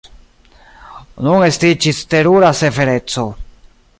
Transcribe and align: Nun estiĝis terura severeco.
Nun 1.27 1.45
estiĝis 1.49 2.01
terura 2.15 2.51
severeco. 2.63 3.29